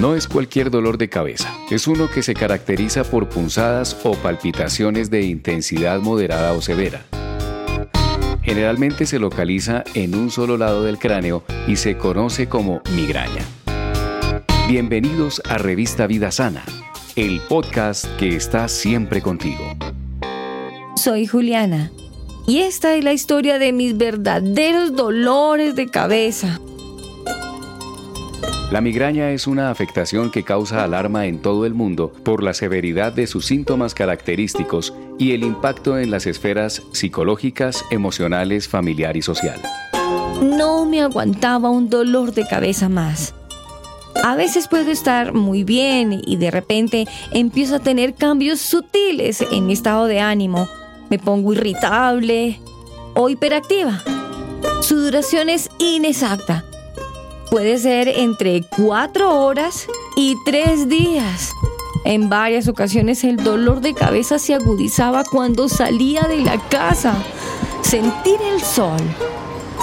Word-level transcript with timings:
No 0.00 0.14
es 0.14 0.28
cualquier 0.28 0.70
dolor 0.70 0.98
de 0.98 1.08
cabeza, 1.08 1.50
es 1.70 1.86
uno 1.88 2.10
que 2.10 2.22
se 2.22 2.34
caracteriza 2.34 3.02
por 3.02 3.30
punzadas 3.30 3.96
o 4.04 4.12
palpitaciones 4.12 5.08
de 5.08 5.22
intensidad 5.22 6.00
moderada 6.00 6.52
o 6.52 6.60
severa. 6.60 7.06
Generalmente 8.42 9.06
se 9.06 9.18
localiza 9.18 9.84
en 9.94 10.14
un 10.14 10.30
solo 10.30 10.58
lado 10.58 10.84
del 10.84 10.98
cráneo 10.98 11.44
y 11.66 11.76
se 11.76 11.96
conoce 11.96 12.46
como 12.46 12.82
migraña. 12.94 13.42
Bienvenidos 14.68 15.40
a 15.48 15.56
Revista 15.56 16.06
Vida 16.06 16.30
Sana, 16.30 16.62
el 17.16 17.40
podcast 17.48 18.04
que 18.18 18.36
está 18.36 18.68
siempre 18.68 19.22
contigo. 19.22 19.64
Soy 20.96 21.26
Juliana 21.26 21.90
y 22.46 22.58
esta 22.58 22.94
es 22.96 23.02
la 23.02 23.14
historia 23.14 23.58
de 23.58 23.72
mis 23.72 23.96
verdaderos 23.96 24.94
dolores 24.94 25.74
de 25.74 25.88
cabeza. 25.88 26.60
La 28.72 28.80
migraña 28.80 29.30
es 29.30 29.46
una 29.46 29.70
afectación 29.70 30.32
que 30.32 30.42
causa 30.42 30.82
alarma 30.82 31.26
en 31.26 31.38
todo 31.40 31.66
el 31.66 31.74
mundo 31.74 32.12
por 32.24 32.42
la 32.42 32.52
severidad 32.52 33.12
de 33.12 33.28
sus 33.28 33.46
síntomas 33.46 33.94
característicos 33.94 34.92
y 35.20 35.32
el 35.32 35.44
impacto 35.44 35.98
en 35.98 36.10
las 36.10 36.26
esferas 36.26 36.82
psicológicas, 36.90 37.84
emocionales, 37.92 38.66
familiar 38.66 39.16
y 39.16 39.22
social. 39.22 39.62
No 40.42 40.84
me 40.84 41.00
aguantaba 41.00 41.70
un 41.70 41.88
dolor 41.88 42.34
de 42.34 42.44
cabeza 42.44 42.88
más. 42.88 43.34
A 44.24 44.34
veces 44.34 44.66
puedo 44.66 44.90
estar 44.90 45.32
muy 45.32 45.62
bien 45.62 46.20
y 46.26 46.36
de 46.36 46.50
repente 46.50 47.06
empiezo 47.30 47.76
a 47.76 47.80
tener 47.80 48.14
cambios 48.14 48.60
sutiles 48.60 49.42
en 49.52 49.66
mi 49.66 49.74
estado 49.74 50.06
de 50.06 50.18
ánimo. 50.18 50.66
Me 51.08 51.20
pongo 51.20 51.52
irritable 51.52 52.58
o 53.14 53.28
hiperactiva. 53.28 54.02
Su 54.80 54.96
duración 54.96 55.50
es 55.50 55.70
inexacta 55.78 56.64
puede 57.56 57.78
ser 57.78 58.08
entre 58.08 58.64
cuatro 58.64 59.42
horas 59.42 59.86
y 60.14 60.36
tres 60.44 60.90
días. 60.90 61.54
En 62.04 62.28
varias 62.28 62.68
ocasiones 62.68 63.24
el 63.24 63.38
dolor 63.38 63.80
de 63.80 63.94
cabeza 63.94 64.38
se 64.38 64.52
agudizaba 64.52 65.24
cuando 65.24 65.66
salía 65.70 66.24
de 66.24 66.36
la 66.36 66.58
casa. 66.68 67.14
Sentir 67.80 68.36
el 68.52 68.60
sol, 68.60 69.00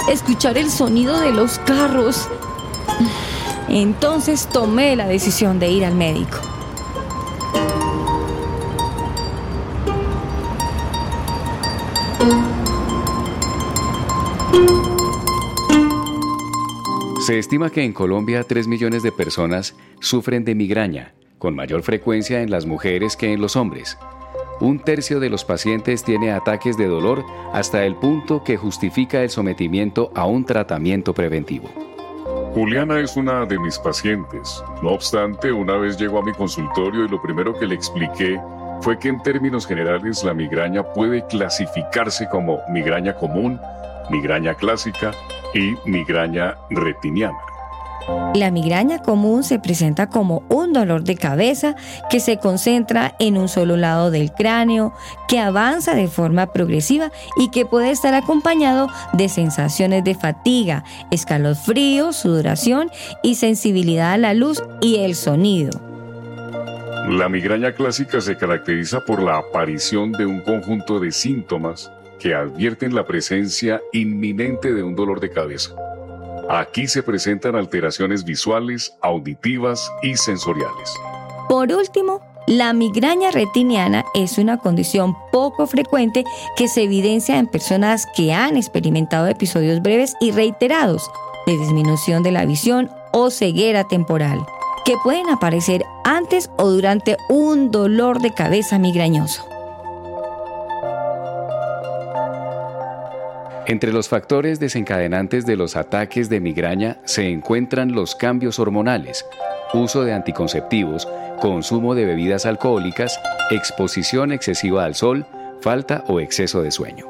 escuchar 0.08 0.56
el 0.56 0.70
sonido 0.70 1.18
de 1.18 1.32
los 1.32 1.58
carros. 1.58 2.28
Entonces 3.68 4.48
tomé 4.52 4.94
la 4.94 5.08
decisión 5.08 5.58
de 5.58 5.72
ir 5.72 5.84
al 5.84 5.96
médico. 5.96 6.38
Se 17.24 17.38
estima 17.38 17.70
que 17.70 17.82
en 17.82 17.94
Colombia 17.94 18.44
3 18.44 18.68
millones 18.68 19.02
de 19.02 19.10
personas 19.10 19.74
sufren 19.98 20.44
de 20.44 20.54
migraña, 20.54 21.14
con 21.38 21.54
mayor 21.54 21.82
frecuencia 21.82 22.42
en 22.42 22.50
las 22.50 22.66
mujeres 22.66 23.16
que 23.16 23.32
en 23.32 23.40
los 23.40 23.56
hombres. 23.56 23.96
Un 24.60 24.78
tercio 24.78 25.20
de 25.20 25.30
los 25.30 25.42
pacientes 25.42 26.04
tiene 26.04 26.32
ataques 26.32 26.76
de 26.76 26.86
dolor 26.86 27.24
hasta 27.54 27.86
el 27.86 27.96
punto 27.96 28.44
que 28.44 28.58
justifica 28.58 29.22
el 29.22 29.30
sometimiento 29.30 30.12
a 30.14 30.26
un 30.26 30.44
tratamiento 30.44 31.14
preventivo. 31.14 31.70
Juliana 32.52 33.00
es 33.00 33.16
una 33.16 33.46
de 33.46 33.58
mis 33.58 33.78
pacientes. 33.78 34.62
No 34.82 34.90
obstante, 34.90 35.50
una 35.50 35.78
vez 35.78 35.96
llegó 35.96 36.18
a 36.18 36.24
mi 36.26 36.32
consultorio 36.34 37.06
y 37.06 37.08
lo 37.08 37.22
primero 37.22 37.58
que 37.58 37.66
le 37.66 37.74
expliqué 37.74 38.38
fue 38.82 38.98
que 38.98 39.08
en 39.08 39.22
términos 39.22 39.66
generales 39.66 40.22
la 40.24 40.34
migraña 40.34 40.82
puede 40.92 41.26
clasificarse 41.28 42.28
como 42.28 42.60
migraña 42.68 43.14
común, 43.14 43.58
migraña 44.10 44.52
clásica 44.52 45.12
y 45.54 45.74
migraña 45.88 46.56
retiniana. 46.70 47.38
La 48.34 48.50
migraña 48.50 48.98
común 48.98 49.44
se 49.44 49.58
presenta 49.58 50.08
como 50.08 50.42
un 50.48 50.72
dolor 50.72 51.04
de 51.04 51.16
cabeza 51.16 51.74
que 52.10 52.20
se 52.20 52.38
concentra 52.38 53.14
en 53.18 53.38
un 53.38 53.48
solo 53.48 53.76
lado 53.76 54.10
del 54.10 54.32
cráneo, 54.32 54.92
que 55.26 55.38
avanza 55.38 55.94
de 55.94 56.08
forma 56.08 56.52
progresiva 56.52 57.10
y 57.38 57.50
que 57.50 57.64
puede 57.64 57.90
estar 57.90 58.12
acompañado 58.12 58.88
de 59.14 59.28
sensaciones 59.28 60.04
de 60.04 60.14
fatiga, 60.14 60.84
escalofrío, 61.10 62.12
sudoración 62.12 62.90
y 63.22 63.36
sensibilidad 63.36 64.12
a 64.12 64.18
la 64.18 64.34
luz 64.34 64.62
y 64.82 64.96
el 64.96 65.14
sonido. 65.14 65.80
La 67.08 67.28
migraña 67.28 67.72
clásica 67.72 68.20
se 68.20 68.36
caracteriza 68.36 69.04
por 69.04 69.22
la 69.22 69.38
aparición 69.38 70.12
de 70.12 70.26
un 70.26 70.40
conjunto 70.40 71.00
de 71.00 71.12
síntomas 71.12 71.90
que 72.18 72.34
advierten 72.34 72.94
la 72.94 73.04
presencia 73.04 73.80
inminente 73.92 74.72
de 74.72 74.82
un 74.82 74.94
dolor 74.94 75.20
de 75.20 75.30
cabeza. 75.30 75.74
Aquí 76.48 76.86
se 76.86 77.02
presentan 77.02 77.56
alteraciones 77.56 78.24
visuales, 78.24 78.94
auditivas 79.00 79.90
y 80.02 80.16
sensoriales. 80.16 80.92
Por 81.48 81.72
último, 81.72 82.20
la 82.46 82.74
migraña 82.74 83.30
retiniana 83.30 84.04
es 84.14 84.36
una 84.36 84.58
condición 84.58 85.16
poco 85.32 85.66
frecuente 85.66 86.24
que 86.56 86.68
se 86.68 86.82
evidencia 86.82 87.38
en 87.38 87.46
personas 87.46 88.06
que 88.14 88.34
han 88.34 88.56
experimentado 88.58 89.26
episodios 89.28 89.80
breves 89.80 90.14
y 90.20 90.30
reiterados 90.30 91.10
de 91.46 91.56
disminución 91.56 92.22
de 92.22 92.32
la 92.32 92.44
visión 92.44 92.90
o 93.12 93.30
ceguera 93.30 93.84
temporal, 93.84 94.44
que 94.84 94.96
pueden 95.02 95.30
aparecer 95.30 95.84
antes 96.04 96.50
o 96.58 96.70
durante 96.70 97.16
un 97.30 97.70
dolor 97.70 98.20
de 98.20 98.34
cabeza 98.34 98.78
migrañoso. 98.78 99.53
Entre 103.66 103.92
los 103.92 104.10
factores 104.10 104.60
desencadenantes 104.60 105.46
de 105.46 105.56
los 105.56 105.74
ataques 105.74 106.28
de 106.28 106.38
migraña 106.38 106.98
se 107.04 107.30
encuentran 107.30 107.92
los 107.92 108.14
cambios 108.14 108.58
hormonales, 108.58 109.24
uso 109.72 110.04
de 110.04 110.12
anticonceptivos, 110.12 111.08
consumo 111.40 111.94
de 111.94 112.04
bebidas 112.04 112.44
alcohólicas, 112.44 113.18
exposición 113.50 114.32
excesiva 114.32 114.84
al 114.84 114.94
sol, 114.94 115.24
falta 115.62 116.04
o 116.08 116.20
exceso 116.20 116.60
de 116.60 116.70
sueño. 116.70 117.06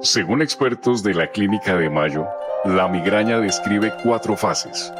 Según 0.00 0.40
expertos 0.40 1.02
de 1.02 1.12
la 1.12 1.26
Clínica 1.26 1.76
de 1.76 1.90
Mayo, 1.90 2.26
la 2.64 2.88
migraña 2.88 3.38
describe 3.38 3.92
cuatro 4.02 4.38
fases. 4.38 4.90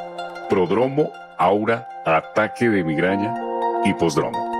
Prodromo, 0.51 1.11
aura, 1.39 1.89
ataque 2.05 2.69
de 2.69 2.84
migraña 2.84 3.34
y 3.87 3.95
posdromo. 3.95 4.51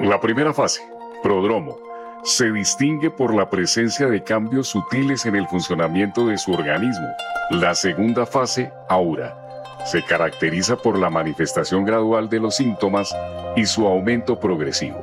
La 0.00 0.18
primera 0.18 0.54
fase, 0.54 0.80
prodromo, 1.22 1.76
se 2.24 2.50
distingue 2.50 3.10
por 3.10 3.34
la 3.34 3.50
presencia 3.50 4.06
de 4.06 4.22
cambios 4.22 4.68
sutiles 4.68 5.26
en 5.26 5.36
el 5.36 5.46
funcionamiento 5.46 6.26
de 6.26 6.38
su 6.38 6.52
organismo. 6.52 7.06
La 7.50 7.74
segunda 7.74 8.24
fase, 8.24 8.72
aura, 8.88 9.36
se 9.84 10.02
caracteriza 10.02 10.76
por 10.76 10.98
la 10.98 11.10
manifestación 11.10 11.84
gradual 11.84 12.30
de 12.30 12.40
los 12.40 12.56
síntomas 12.56 13.14
y 13.56 13.66
su 13.66 13.86
aumento 13.86 14.40
progresivo. 14.40 14.98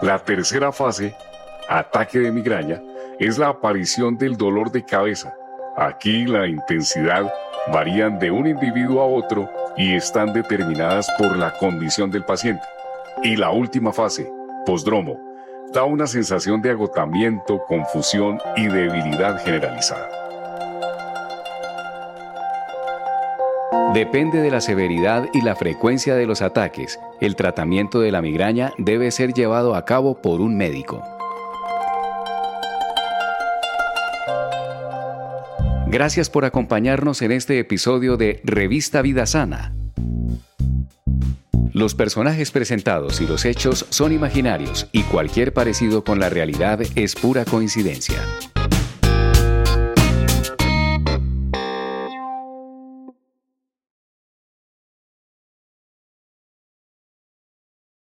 La 0.00 0.18
tercera 0.20 0.72
fase, 0.72 1.14
ataque 1.68 2.18
de 2.18 2.32
migraña, 2.32 2.80
es 3.18 3.36
la 3.36 3.48
aparición 3.48 4.16
del 4.16 4.38
dolor 4.38 4.72
de 4.72 4.86
cabeza. 4.86 5.34
Aquí 5.76 6.24
la 6.24 6.46
intensidad 6.46 7.30
varían 7.70 8.18
de 8.18 8.30
un 8.30 8.46
individuo 8.46 9.02
a 9.02 9.06
otro 9.06 9.50
y 9.76 9.94
están 9.94 10.32
determinadas 10.32 11.10
por 11.18 11.36
la 11.36 11.52
condición 11.58 12.10
del 12.10 12.24
paciente. 12.24 12.64
Y 13.22 13.36
la 13.36 13.50
última 13.50 13.92
fase, 13.92 14.32
posdromo, 14.64 15.27
da 15.72 15.84
una 15.84 16.06
sensación 16.06 16.62
de 16.62 16.70
agotamiento, 16.70 17.62
confusión 17.66 18.38
y 18.56 18.66
debilidad 18.66 19.42
generalizada. 19.44 20.08
Depende 23.94 24.40
de 24.42 24.50
la 24.50 24.60
severidad 24.60 25.26
y 25.32 25.40
la 25.40 25.56
frecuencia 25.56 26.14
de 26.14 26.26
los 26.26 26.42
ataques. 26.42 27.00
El 27.20 27.36
tratamiento 27.36 28.00
de 28.00 28.12
la 28.12 28.20
migraña 28.20 28.72
debe 28.76 29.10
ser 29.10 29.32
llevado 29.32 29.74
a 29.74 29.84
cabo 29.84 30.20
por 30.20 30.40
un 30.40 30.56
médico. 30.56 31.02
Gracias 35.86 36.28
por 36.28 36.44
acompañarnos 36.44 37.22
en 37.22 37.32
este 37.32 37.58
episodio 37.58 38.18
de 38.18 38.40
Revista 38.44 39.00
Vida 39.00 39.24
Sana. 39.24 39.77
Los 41.72 41.94
personajes 41.94 42.50
presentados 42.50 43.20
y 43.20 43.26
los 43.26 43.44
hechos 43.44 43.86
son 43.90 44.12
imaginarios 44.12 44.88
y 44.92 45.02
cualquier 45.02 45.52
parecido 45.52 46.02
con 46.02 46.18
la 46.18 46.28
realidad 46.30 46.80
es 46.94 47.14
pura 47.14 47.44
coincidencia. 47.44 48.16